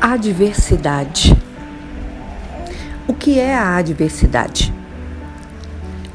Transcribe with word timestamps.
Adversidade. 0.00 1.34
O 3.08 3.14
que 3.14 3.40
é 3.40 3.54
a 3.54 3.76
adversidade? 3.76 4.72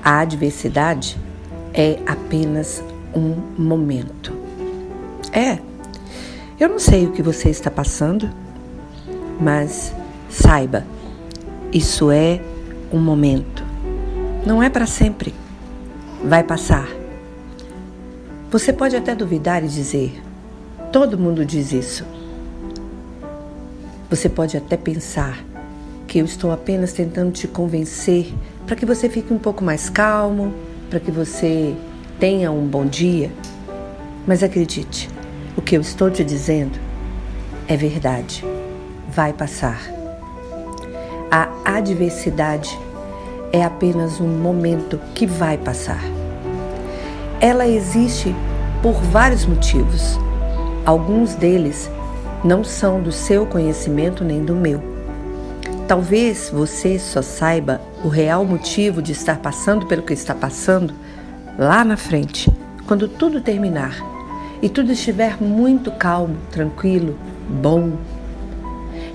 A 0.04 0.20
adversidade 0.20 1.18
é 1.74 2.00
apenas 2.06 2.84
um 3.14 3.36
momento. 3.58 4.34
É, 5.34 5.60
eu 6.60 6.70
não 6.70 6.80
sei 6.80 7.08
o 7.08 7.12
que 7.12 7.24
você 7.24 7.50
está 7.50 7.72
passando, 7.72 8.30
mas 9.40 9.94
saiba, 10.30 10.86
isso 11.74 12.12
é 12.12 12.40
um 12.94 13.00
momento. 13.00 13.64
Não 14.46 14.62
é 14.62 14.70
para 14.70 14.86
sempre. 14.86 15.34
Vai 16.24 16.44
passar. 16.44 16.88
Você 18.52 18.72
pode 18.72 18.96
até 18.96 19.16
duvidar 19.16 19.64
e 19.64 19.68
dizer: 19.68 20.22
todo 20.92 21.18
mundo 21.18 21.44
diz 21.44 21.72
isso. 21.72 22.21
Você 24.12 24.28
pode 24.28 24.58
até 24.58 24.76
pensar 24.76 25.42
que 26.06 26.20
eu 26.20 26.26
estou 26.26 26.52
apenas 26.52 26.92
tentando 26.92 27.32
te 27.32 27.48
convencer 27.48 28.34
para 28.68 28.76
que 28.76 28.86
você 28.86 29.08
fique 29.08 29.34
um 29.34 29.38
pouco 29.38 29.64
mais 29.64 29.90
calmo, 29.90 30.54
para 30.90 31.00
que 31.00 31.10
você 31.10 31.74
tenha 32.20 32.52
um 32.52 32.68
bom 32.68 32.86
dia. 32.86 33.32
Mas 34.28 34.44
acredite, 34.44 35.10
o 35.56 35.62
que 35.62 35.78
eu 35.78 35.82
estou 35.82 36.12
te 36.12 36.26
dizendo 36.26 36.78
é 37.70 37.78
verdade. 37.78 38.44
Vai 39.10 39.32
passar. 39.32 39.80
A 41.32 41.78
adversidade 41.78 42.78
é 43.54 43.64
apenas 43.64 44.20
um 44.20 44.28
momento 44.28 45.00
que 45.16 45.26
vai 45.26 45.58
passar. 45.58 46.04
Ela 47.40 47.66
existe 47.66 48.36
por 48.84 48.96
vários 48.96 49.46
motivos. 49.46 50.20
Alguns 50.86 51.34
deles 51.34 51.90
não 52.44 52.64
são 52.64 53.02
do 53.02 53.12
seu 53.12 53.46
conhecimento 53.46 54.24
nem 54.24 54.44
do 54.44 54.56
meu. 54.56 54.82
Talvez 55.88 56.50
você 56.50 56.98
só 56.98 57.22
saiba 57.22 57.82
o 58.04 58.08
real 58.08 58.46
motivo 58.46 59.02
de 59.02 59.12
estar 59.12 59.40
passando 59.40 59.86
pelo 59.86 60.02
que 60.02 60.14
está 60.14 60.34
passando 60.34 60.94
lá 61.58 61.84
na 61.84 61.98
frente, 61.98 62.50
quando 62.88 63.08
tudo 63.08 63.42
terminar 63.42 63.96
e 64.62 64.70
tudo 64.70 64.92
estiver 64.92 65.42
muito 65.42 65.92
calmo, 65.92 66.38
tranquilo, 66.52 67.18
bom. 67.50 67.94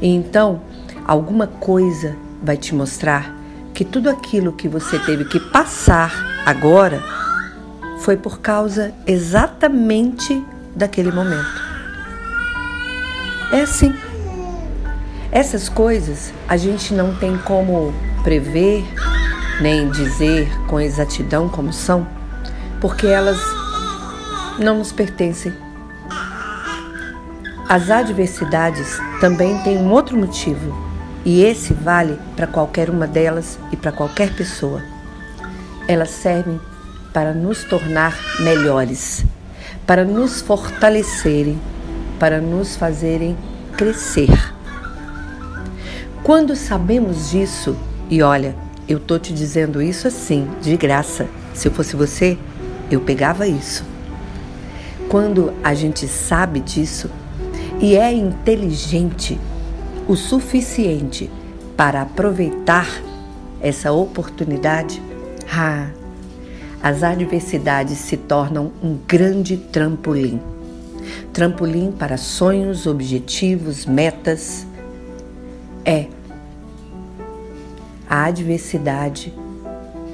E 0.00 0.08
então, 0.08 0.60
alguma 1.06 1.46
coisa 1.46 2.16
vai 2.42 2.56
te 2.56 2.74
mostrar 2.74 3.34
que 3.72 3.84
tudo 3.84 4.10
aquilo 4.10 4.52
que 4.52 4.68
você 4.68 4.98
teve 4.98 5.24
que 5.24 5.40
passar 5.40 6.12
agora 6.44 7.02
foi 8.00 8.16
por 8.16 8.40
causa 8.40 8.92
exatamente 9.06 10.44
daquele 10.74 11.10
momento. 11.10 11.65
É 13.52 13.60
assim. 13.60 13.94
Essas 15.30 15.68
coisas 15.68 16.32
a 16.48 16.56
gente 16.56 16.94
não 16.94 17.14
tem 17.14 17.36
como 17.38 17.92
prever, 18.24 18.84
nem 19.60 19.90
dizer 19.90 20.48
com 20.66 20.80
exatidão 20.80 21.48
como 21.48 21.72
são, 21.72 22.06
porque 22.80 23.06
elas 23.06 23.38
não 24.58 24.78
nos 24.78 24.92
pertencem. 24.92 25.52
As 27.68 27.90
adversidades 27.90 28.98
também 29.20 29.58
têm 29.62 29.78
um 29.78 29.90
outro 29.90 30.16
motivo, 30.16 30.74
e 31.24 31.42
esse 31.42 31.74
vale 31.74 32.18
para 32.34 32.46
qualquer 32.46 32.88
uma 32.88 33.06
delas 33.06 33.58
e 33.72 33.76
para 33.76 33.92
qualquer 33.92 34.32
pessoa. 34.34 34.82
Elas 35.88 36.10
servem 36.10 36.60
para 37.12 37.32
nos 37.32 37.64
tornar 37.64 38.16
melhores, 38.40 39.24
para 39.86 40.04
nos 40.04 40.40
fortalecerem 40.40 41.60
para 42.18 42.40
nos 42.40 42.76
fazerem 42.76 43.36
crescer. 43.76 44.30
Quando 46.22 46.56
sabemos 46.56 47.30
disso, 47.30 47.76
e 48.10 48.22
olha, 48.22 48.54
eu 48.88 48.98
tô 48.98 49.18
te 49.18 49.32
dizendo 49.32 49.82
isso 49.82 50.08
assim, 50.08 50.48
de 50.60 50.76
graça. 50.76 51.28
Se 51.54 51.68
eu 51.68 51.72
fosse 51.72 51.94
você, 51.94 52.38
eu 52.90 53.00
pegava 53.00 53.46
isso. 53.46 53.84
Quando 55.08 55.52
a 55.62 55.74
gente 55.74 56.08
sabe 56.08 56.60
disso 56.60 57.10
e 57.80 57.96
é 57.96 58.12
inteligente 58.12 59.38
o 60.08 60.16
suficiente 60.16 61.30
para 61.76 62.02
aproveitar 62.02 62.88
essa 63.60 63.92
oportunidade, 63.92 65.00
ah, 65.52 65.88
as 66.82 67.02
adversidades 67.02 67.98
se 67.98 68.16
tornam 68.16 68.72
um 68.82 68.98
grande 69.06 69.56
trampolim 69.56 70.40
trampolim 71.32 71.92
para 71.92 72.16
sonhos, 72.16 72.86
objetivos, 72.86 73.86
metas. 73.86 74.66
É. 75.84 76.06
A 78.08 78.24
adversidade 78.24 79.32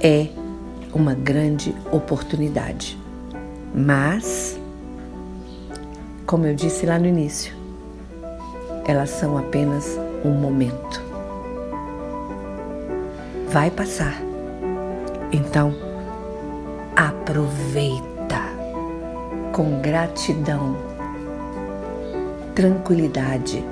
é 0.02 0.28
uma 0.92 1.14
grande 1.14 1.74
oportunidade. 1.90 2.98
Mas, 3.74 4.58
como 6.26 6.46
eu 6.46 6.54
disse 6.54 6.84
lá 6.86 6.98
no 6.98 7.06
início, 7.06 7.54
elas 8.84 9.10
são 9.10 9.38
apenas 9.38 9.98
um 10.24 10.30
momento. 10.30 11.02
Vai 13.50 13.70
passar. 13.70 14.20
Então, 15.32 15.74
aproveita 16.96 18.12
com 19.52 19.80
gratidão, 19.80 20.76
tranquilidade. 22.54 23.64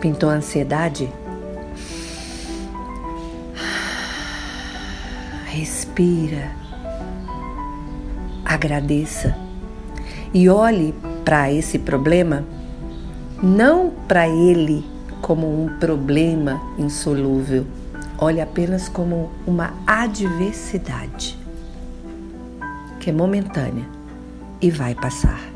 Pintou 0.00 0.28
ansiedade? 0.30 1.08
Respira, 5.46 6.50
agradeça 8.44 9.36
e 10.32 10.48
olhe 10.48 10.94
para 11.24 11.52
esse 11.52 11.78
problema 11.78 12.44
não 13.42 13.90
para 14.08 14.26
ele 14.28 14.84
como 15.20 15.64
um 15.64 15.78
problema 15.78 16.60
insolúvel, 16.78 17.66
olhe 18.18 18.40
apenas 18.40 18.88
como 18.88 19.30
uma 19.46 19.74
adversidade 19.86 21.38
que 22.98 23.10
é 23.10 23.12
momentânea 23.12 23.84
e 24.60 24.70
vai 24.70 24.94
passar. 24.94 25.51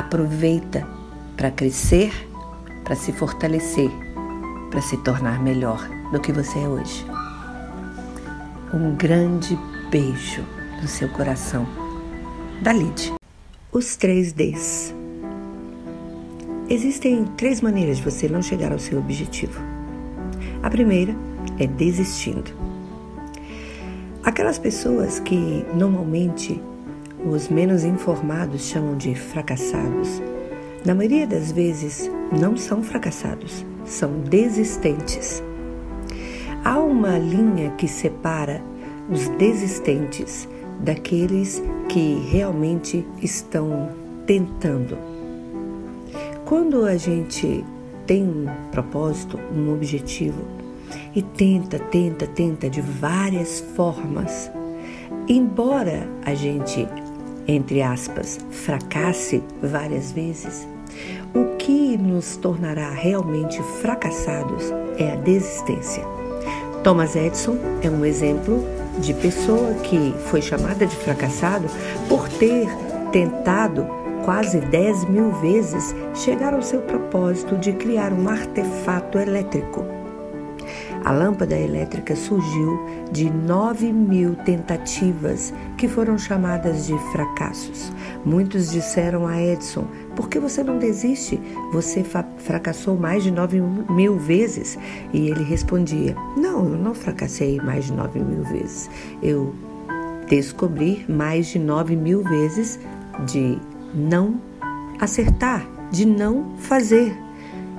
Aproveita 0.00 0.88
para 1.36 1.50
crescer, 1.50 2.10
para 2.82 2.96
se 2.96 3.12
fortalecer, 3.12 3.90
para 4.70 4.80
se 4.80 4.96
tornar 4.96 5.42
melhor 5.42 5.86
do 6.10 6.18
que 6.18 6.32
você 6.32 6.58
é 6.58 6.66
hoje. 6.66 7.04
Um 8.72 8.96
grande 8.96 9.58
beijo 9.90 10.42
no 10.80 10.88
seu 10.88 11.06
coração. 11.10 11.66
Da 12.62 12.72
Lid. 12.72 13.12
Os 13.70 13.94
três 13.96 14.32
Ds. 14.32 14.94
Existem 16.70 17.26
três 17.36 17.60
maneiras 17.60 17.98
de 17.98 18.02
você 18.02 18.26
não 18.26 18.40
chegar 18.40 18.72
ao 18.72 18.78
seu 18.78 18.98
objetivo. 18.98 19.60
A 20.62 20.70
primeira 20.70 21.14
é 21.58 21.66
desistindo. 21.66 22.50
Aquelas 24.24 24.58
pessoas 24.58 25.20
que 25.20 25.62
normalmente 25.74 26.58
os 27.24 27.48
menos 27.48 27.84
informados 27.84 28.62
chamam 28.62 28.96
de 28.96 29.14
fracassados, 29.14 30.22
na 30.84 30.94
maioria 30.94 31.26
das 31.26 31.52
vezes 31.52 32.10
não 32.32 32.56
são 32.56 32.82
fracassados, 32.82 33.64
são 33.84 34.20
desistentes. 34.20 35.42
Há 36.64 36.78
uma 36.78 37.18
linha 37.18 37.70
que 37.72 37.86
separa 37.86 38.62
os 39.10 39.28
desistentes 39.30 40.48
daqueles 40.80 41.62
que 41.88 42.14
realmente 42.30 43.06
estão 43.20 43.90
tentando. 44.26 44.96
Quando 46.46 46.84
a 46.84 46.96
gente 46.96 47.64
tem 48.06 48.24
um 48.24 48.46
propósito, 48.70 49.38
um 49.54 49.72
objetivo 49.72 50.42
e 51.14 51.22
tenta, 51.22 51.78
tenta, 51.78 52.26
tenta 52.26 52.70
de 52.70 52.80
várias 52.80 53.60
formas, 53.76 54.50
embora 55.28 56.08
a 56.24 56.34
gente 56.34 56.88
entre 57.50 57.82
aspas, 57.82 58.38
fracasse 58.50 59.42
várias 59.60 60.12
vezes, 60.12 60.68
o 61.34 61.56
que 61.56 61.96
nos 61.98 62.36
tornará 62.36 62.90
realmente 62.90 63.60
fracassados 63.80 64.72
é 64.96 65.12
a 65.12 65.16
desistência. 65.16 66.04
Thomas 66.84 67.16
Edison 67.16 67.58
é 67.82 67.90
um 67.90 68.04
exemplo 68.04 68.64
de 68.98 69.12
pessoa 69.14 69.74
que 69.82 70.14
foi 70.26 70.40
chamada 70.40 70.86
de 70.86 70.94
fracassado 70.94 71.66
por 72.08 72.28
ter 72.28 72.68
tentado 73.10 73.86
quase 74.24 74.60
10 74.60 75.06
mil 75.06 75.32
vezes 75.32 75.94
chegar 76.14 76.54
ao 76.54 76.62
seu 76.62 76.80
propósito 76.82 77.56
de 77.56 77.72
criar 77.72 78.12
um 78.12 78.28
artefato 78.28 79.18
elétrico. 79.18 79.99
A 81.04 81.12
lâmpada 81.12 81.56
elétrica 81.58 82.14
surgiu 82.14 82.78
de 83.10 83.30
9 83.30 83.90
mil 83.90 84.34
tentativas 84.36 85.52
que 85.78 85.88
foram 85.88 86.18
chamadas 86.18 86.86
de 86.86 86.98
fracassos. 87.10 87.90
Muitos 88.24 88.70
disseram 88.70 89.26
a 89.26 89.40
Edison: 89.40 89.86
Por 90.14 90.28
que 90.28 90.38
você 90.38 90.62
não 90.62 90.78
desiste? 90.78 91.40
Você 91.72 92.04
fracassou 92.38 92.96
mais 92.96 93.22
de 93.22 93.30
9 93.30 93.60
mil 93.90 94.18
vezes. 94.18 94.78
E 95.12 95.30
ele 95.30 95.42
respondia: 95.42 96.14
Não, 96.36 96.68
eu 96.68 96.76
não 96.76 96.94
fracassei 96.94 97.58
mais 97.60 97.86
de 97.86 97.94
9 97.94 98.20
mil 98.20 98.44
vezes. 98.44 98.90
Eu 99.22 99.54
descobri 100.28 101.04
mais 101.08 101.46
de 101.46 101.58
9 101.58 101.96
mil 101.96 102.22
vezes 102.22 102.78
de 103.26 103.58
não 103.94 104.38
acertar, 105.00 105.66
de 105.90 106.04
não 106.04 106.56
fazer. 106.58 107.16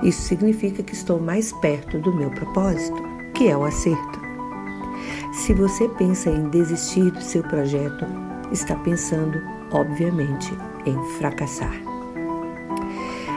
Isso 0.02 0.22
significa 0.22 0.82
que 0.82 0.94
estou 0.94 1.20
mais 1.20 1.52
perto 1.52 2.00
do 2.00 2.12
meu 2.12 2.28
propósito 2.30 3.11
que 3.42 3.48
é 3.48 3.56
o 3.56 3.64
acerto. 3.64 4.20
Se 5.32 5.52
você 5.52 5.88
pensa 5.88 6.30
em 6.30 6.48
desistir 6.48 7.10
do 7.10 7.20
seu 7.20 7.42
projeto, 7.42 8.06
está 8.52 8.76
pensando, 8.76 9.42
obviamente, 9.72 10.56
em 10.86 10.96
fracassar. 11.18 11.74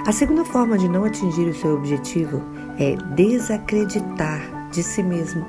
A 0.06 0.12
segunda 0.12 0.46
forma 0.46 0.78
de 0.78 0.88
não 0.88 1.06
atingir 1.06 1.48
o 1.48 1.56
seu 1.56 1.74
objetivo 1.74 2.40
é 2.78 2.96
desacreditar 3.16 4.70
de 4.70 4.84
si 4.84 5.02
mesmo. 5.02 5.44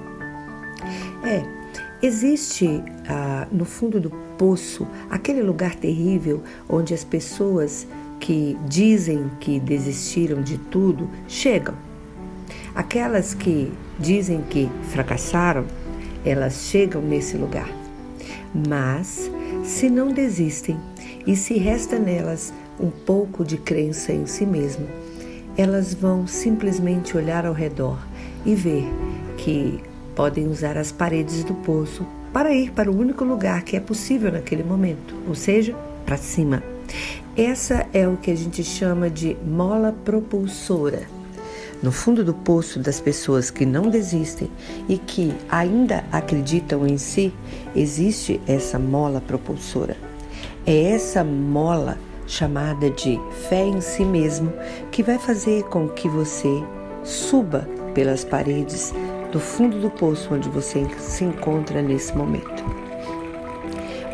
É, 1.23 1.45
existe 2.01 2.83
ah, 3.11 3.47
no 3.53 3.67
fundo 3.67 4.01
do 4.01 4.09
poço 4.39 4.87
aquele 5.11 5.43
lugar 5.43 5.75
terrível 5.75 6.43
onde 6.67 6.95
as 6.95 7.05
pessoas 7.05 7.87
que 8.19 8.57
dizem 8.67 9.31
que 9.39 9.61
desistiram 9.61 10.41
de 10.41 10.57
tudo 10.57 11.11
chegam 11.29 11.75
Aquelas 12.77 13.33
que 13.33 13.73
dizem 13.99 14.43
que 14.43 14.69
fracassaram, 14.91 15.65
elas 16.27 16.67
chegam 16.69 17.01
nesse 17.01 17.35
lugar. 17.35 17.71
Mas, 18.69 19.31
se 19.65 19.89
não 19.89 20.13
desistem 20.13 20.79
e 21.27 21.35
se 21.35 21.55
resta 21.55 21.99
nelas 21.99 22.53
um 22.79 22.91
pouco 22.91 23.47
de 23.47 23.57
crença 23.57 24.13
em 24.13 24.27
si 24.27 24.45
mesmo, 24.45 24.87
elas 25.57 25.95
vão 25.95 26.27
simplesmente 26.27 27.17
olhar 27.17 27.47
ao 27.47 27.55
redor 27.55 27.99
e 28.45 28.55
ver 28.55 28.85
que 29.39 29.81
podem 30.15 30.47
usar 30.47 30.77
as 30.77 30.93
paredes 30.93 31.45
do 31.45 31.55
poço 31.55 32.07
para 32.31 32.53
ir 32.53 32.73
para 32.73 32.91
o 32.91 32.99
único 32.99 33.25
lugar 33.25 33.63
que 33.63 33.75
é 33.75 33.81
possível 33.81 34.31
naquele 34.31 34.63
momento, 34.63 35.15
ou 35.27 35.35
seja, 35.35 35.75
para 36.05 36.19
cima. 36.19 36.63
Essa 37.35 37.87
é 37.95 38.07
o 38.07 38.19
que 38.19 38.31
a 38.31 38.37
gente 38.37 38.63
chama 38.63 39.09
de 39.09 39.35
mola 39.47 39.95
propulsora 40.05 41.16
no 41.83 41.93
fundo 41.93 42.25
do 42.25 42.35
poço 42.35 42.79
das 42.79 43.01
pessoas 43.01 43.51
que 43.51 43.67
não 43.67 43.89
desistem 43.89 44.51
e 44.89 44.99
que 44.99 45.33
ainda 45.49 46.05
acreditam 46.11 46.87
em 46.87 46.99
si, 46.99 47.33
existe 47.75 48.41
essa 48.47 48.79
mola 48.79 49.21
propulsora. 49.21 49.97
É 50.67 50.93
essa 50.93 51.23
mola 51.23 51.99
chamada 52.27 52.91
de 52.91 53.21
fé 53.49 53.65
em 53.65 53.81
si 53.81 54.05
mesmo 54.05 54.53
que 54.91 55.03
vai 55.03 55.19
fazer 55.19 55.63
com 55.65 55.89
que 55.89 56.09
você 56.09 56.63
suba 57.05 57.69
pelas 57.95 58.25
paredes 58.25 58.93
do 59.31 59.39
fundo 59.39 59.81
do 59.81 59.91
poço 59.91 60.35
onde 60.35 60.49
você 60.49 60.87
se 60.99 61.25
encontra 61.25 61.81
nesse 61.83 62.17
momento. 62.17 62.65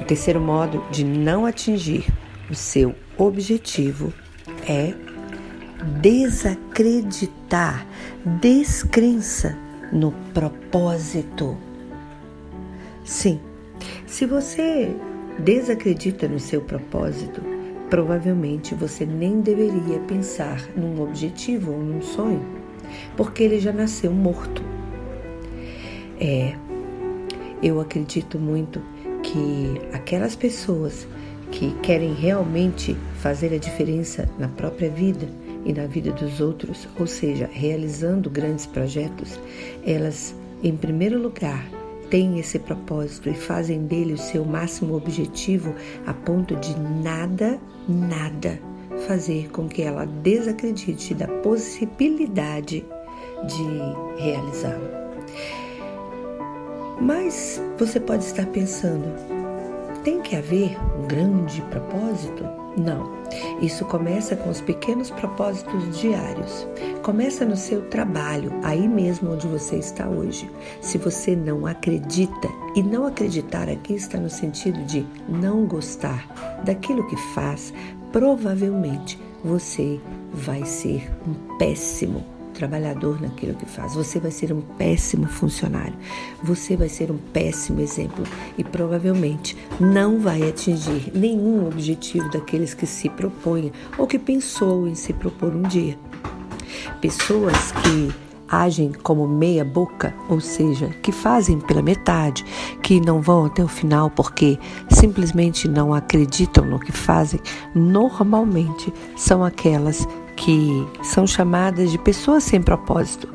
O 0.00 0.05
terceiro 0.05 0.41
modo 0.41 0.85
de 0.91 1.05
não 1.05 1.47
atingir 1.47 2.06
o 2.50 2.55
seu 2.55 2.94
objetivo 3.17 4.12
é 4.69 4.93
desacreditar, 6.00 7.87
descrença 8.40 9.56
no 9.93 10.12
propósito. 10.32 11.56
Sim, 13.05 13.40
se 14.06 14.26
você 14.26 14.94
desacredita 15.38 16.29
no 16.29 16.38
seu 16.38 16.61
propósito, 16.61 17.43
provavelmente 17.90 18.75
você 18.75 19.05
nem 19.05 19.40
deveria 19.40 19.99
pensar 20.06 20.62
num 20.76 21.02
objetivo 21.02 21.73
ou 21.73 21.79
num 21.79 22.00
sonho, 22.00 22.43
porque 23.17 23.43
ele 23.43 23.58
já 23.58 23.73
nasceu 23.73 24.12
morto. 24.12 24.62
É, 26.20 26.55
eu 27.62 27.81
acredito 27.81 28.38
muito 28.38 28.81
que 29.23 29.81
aquelas 29.93 30.37
pessoas 30.37 31.06
que 31.50 31.73
querem 31.82 32.14
realmente 32.14 32.96
fazer 33.20 33.52
a 33.52 33.58
diferença 33.58 34.29
na 34.38 34.49
própria 34.49 34.88
vida, 34.88 35.29
e 35.64 35.73
na 35.73 35.87
vida 35.87 36.12
dos 36.12 36.41
outros, 36.41 36.88
ou 36.99 37.06
seja, 37.06 37.49
realizando 37.53 38.31
grandes 38.31 38.67
projetos, 38.67 39.38
elas, 39.85 40.35
em 40.62 40.76
primeiro 40.76 41.20
lugar, 41.20 41.64
têm 42.11 42.38
esse 42.38 42.59
propósito 42.59 43.29
e 43.29 43.35
fazem 43.35 43.87
dele 43.87 44.12
o 44.12 44.19
seu 44.19 44.44
máximo 44.44 44.94
objetivo 44.97 45.75
a 46.06 46.12
ponto 46.12 46.55
de 46.56 46.79
nada, 46.79 47.59
nada 47.88 48.61
fazer 49.06 49.50
com 49.50 49.69
que 49.69 49.82
ela 49.82 50.05
desacredite 50.05 51.14
da 51.14 51.26
possibilidade 51.26 52.85
de 53.47 54.23
realizá-lo. 54.23 55.03
Mas 57.00 57.61
você 57.79 57.99
pode 57.99 58.25
estar 58.25 58.47
pensando, 58.47 59.06
tem 60.05 60.20
que 60.20 60.37
haver 60.37 60.76
um 60.97 61.06
grande 61.06 61.61
propósito? 61.62 62.62
Não. 62.77 63.13
Isso 63.61 63.85
começa 63.85 64.37
com 64.37 64.51
os 64.51 64.61
pequenos 64.61 65.11
propósitos 65.11 65.99
diários. 65.99 66.67
Começa 67.03 67.45
no 67.45 67.57
seu 67.57 67.83
trabalho, 67.89 68.53
aí 68.63 68.89
mesmo 68.89 69.33
onde 69.33 69.47
você 69.47 69.77
está 69.77 70.09
hoje. 70.09 70.51
Se 70.81 70.99
você 70.99 71.37
não 71.37 71.67
acredita, 71.67 72.49
e 72.75 72.83
não 72.83 73.07
acreditar 73.07 73.69
aqui 73.69 73.95
está 73.95 74.19
no 74.19 74.31
sentido 74.31 74.83
de 74.85 75.07
não 75.29 75.67
gostar 75.67 76.27
daquilo 76.65 77.07
que 77.09 77.17
faz, 77.35 77.73
provavelmente 78.11 79.19
você 79.45 80.01
vai 80.33 80.65
ser 80.65 81.11
um 81.27 81.57
péssimo 81.59 82.31
trabalhador 82.53 83.21
naquilo 83.21 83.55
que 83.55 83.67
faz. 83.67 83.95
Você 83.95 84.21
vai 84.21 84.31
ser 84.31 84.53
um 84.53 84.61
péssimo 84.61 85.27
funcionário. 85.27 85.95
Você 86.43 86.77
vai 86.77 86.89
ser 86.89 87.11
um 87.11 87.19
péssimo 87.19 87.81
exemplo 87.81 88.25
e 88.57 88.63
provavelmente 88.63 89.57
não 89.81 90.21
vai 90.21 90.49
atingir 90.49 91.11
nenhum 91.15 91.67
objetivo 91.67 92.31
daqueles 92.31 92.75
que 92.75 92.87
se 92.87 93.09
propõem 93.09 93.73
ou 93.99 94.07
que 94.07 94.19
pensou 94.19 94.87
em 94.87 94.95
se 94.95 95.13
propor 95.13 95.55
um 95.55 95.63
dia. 95.63 95.99
Pessoas 97.01 97.73
que 97.73 98.13
agem 98.53 98.93
como 98.93 99.27
meia 99.27 99.65
boca, 99.65 100.15
ou 100.29 100.39
seja, 100.39 100.89
que 101.03 101.11
fazem 101.11 101.59
pela 101.59 101.81
metade, 101.81 102.45
que 102.83 103.01
não 103.01 103.23
vão 103.23 103.47
até 103.47 103.65
o 103.65 103.69
final 103.69 104.11
porque 104.11 104.59
simplesmente 104.91 105.67
não 105.67 105.95
acreditam 105.95 106.63
no 106.67 106.79
que 106.79 106.93
fazem, 106.93 107.41
normalmente 107.75 108.93
são 109.17 109.43
aquelas 109.43 110.07
que 110.07 110.22
são 111.02 111.26
chamadas 111.26 111.91
de 111.91 111.98
pessoas 111.98 112.44
sem 112.44 112.60
propósito, 112.60 113.29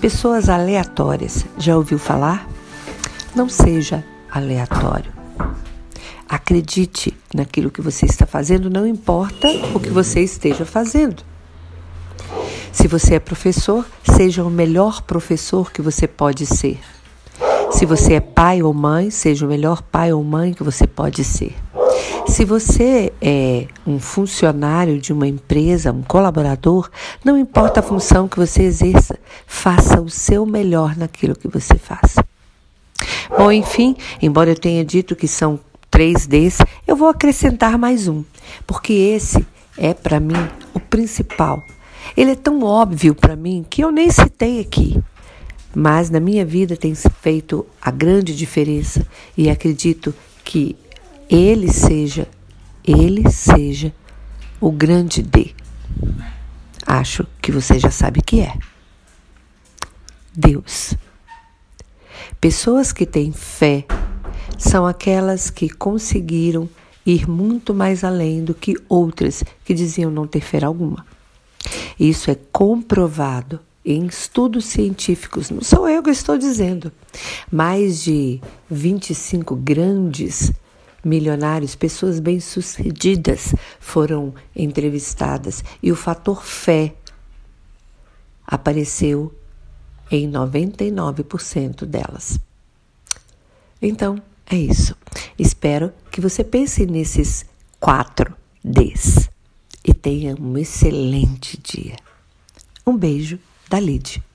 pessoas 0.00 0.48
aleatórias. 0.48 1.46
Já 1.58 1.76
ouviu 1.76 1.98
falar? 1.98 2.48
Não 3.34 3.48
seja 3.48 4.04
aleatório. 4.30 5.12
Acredite 6.28 7.16
naquilo 7.34 7.70
que 7.70 7.80
você 7.80 8.06
está 8.06 8.26
fazendo, 8.26 8.68
não 8.68 8.86
importa 8.86 9.48
o 9.74 9.80
que 9.80 9.90
você 9.90 10.20
esteja 10.20 10.64
fazendo. 10.64 11.22
Se 12.72 12.86
você 12.88 13.14
é 13.14 13.20
professor, 13.20 13.86
seja 14.02 14.44
o 14.44 14.50
melhor 14.50 15.02
professor 15.02 15.72
que 15.72 15.80
você 15.80 16.06
pode 16.06 16.44
ser. 16.44 16.78
Se 17.76 17.84
você 17.84 18.14
é 18.14 18.20
pai 18.20 18.62
ou 18.62 18.72
mãe, 18.72 19.10
seja 19.10 19.44
o 19.44 19.48
melhor 19.50 19.82
pai 19.82 20.10
ou 20.10 20.24
mãe 20.24 20.54
que 20.54 20.62
você 20.62 20.86
pode 20.86 21.22
ser. 21.22 21.54
Se 22.26 22.42
você 22.42 23.12
é 23.20 23.66
um 23.86 23.98
funcionário 23.98 24.98
de 24.98 25.12
uma 25.12 25.28
empresa, 25.28 25.92
um 25.92 26.02
colaborador, 26.02 26.88
não 27.22 27.36
importa 27.36 27.80
a 27.80 27.82
função 27.82 28.28
que 28.28 28.38
você 28.38 28.62
exerça, 28.62 29.18
faça 29.46 30.00
o 30.00 30.08
seu 30.08 30.46
melhor 30.46 30.96
naquilo 30.96 31.36
que 31.36 31.48
você 31.48 31.74
faz. 31.74 32.14
Bom, 33.36 33.52
enfim, 33.52 33.94
embora 34.22 34.52
eu 34.52 34.58
tenha 34.58 34.82
dito 34.82 35.14
que 35.14 35.28
são 35.28 35.60
três 35.90 36.26
Ds, 36.26 36.60
eu 36.86 36.96
vou 36.96 37.08
acrescentar 37.08 37.76
mais 37.76 38.08
um, 38.08 38.24
porque 38.66 38.94
esse 38.94 39.46
é 39.76 39.92
para 39.92 40.18
mim 40.18 40.48
o 40.72 40.80
principal. 40.80 41.62
Ele 42.16 42.30
é 42.30 42.36
tão 42.36 42.62
óbvio 42.62 43.14
para 43.14 43.36
mim 43.36 43.66
que 43.68 43.84
eu 43.84 43.90
nem 43.90 44.08
citei 44.08 44.60
aqui 44.60 44.98
mas 45.78 46.08
na 46.08 46.18
minha 46.18 46.42
vida 46.42 46.74
tem 46.74 46.94
feito 46.94 47.66
a 47.82 47.90
grande 47.90 48.34
diferença 48.34 49.06
e 49.36 49.50
acredito 49.50 50.14
que 50.42 50.74
ele 51.28 51.70
seja, 51.70 52.26
ele 52.82 53.30
seja 53.30 53.92
o 54.58 54.72
grande 54.72 55.20
D. 55.20 55.54
Acho 56.86 57.26
que 57.42 57.52
você 57.52 57.78
já 57.78 57.90
sabe 57.90 58.22
que 58.22 58.40
é. 58.40 58.56
Deus. 60.34 60.94
Pessoas 62.40 62.90
que 62.90 63.04
têm 63.04 63.30
fé 63.30 63.84
são 64.56 64.86
aquelas 64.86 65.50
que 65.50 65.68
conseguiram 65.68 66.70
ir 67.04 67.28
muito 67.28 67.74
mais 67.74 68.02
além 68.02 68.42
do 68.42 68.54
que 68.54 68.74
outras 68.88 69.44
que 69.62 69.74
diziam 69.74 70.10
não 70.10 70.26
ter 70.26 70.40
fé 70.40 70.64
alguma. 70.64 71.04
Isso 72.00 72.30
é 72.30 72.34
comprovado 72.50 73.60
em 73.86 74.04
estudos 74.06 74.64
científicos, 74.64 75.48
não 75.48 75.62
sou 75.62 75.88
eu 75.88 76.02
que 76.02 76.10
estou 76.10 76.36
dizendo, 76.36 76.90
mais 77.50 78.02
de 78.02 78.40
25 78.68 79.54
grandes 79.54 80.52
milionários, 81.04 81.76
pessoas 81.76 82.18
bem-sucedidas 82.18 83.54
foram 83.78 84.34
entrevistadas 84.56 85.62
e 85.80 85.92
o 85.92 85.96
fator 85.96 86.44
fé 86.44 86.96
apareceu 88.44 89.32
em 90.10 90.28
99% 90.28 91.86
delas. 91.86 92.40
Então, 93.80 94.20
é 94.50 94.56
isso. 94.56 94.96
Espero 95.38 95.92
que 96.10 96.20
você 96.20 96.42
pense 96.42 96.84
nesses 96.86 97.46
quatro 97.78 98.34
Ds 98.64 99.30
e 99.84 99.94
tenha 99.94 100.34
um 100.40 100.58
excelente 100.58 101.56
dia. 101.56 101.94
Um 102.84 102.96
beijo 102.96 103.38
da 103.68 103.78
Lid. 103.80 104.25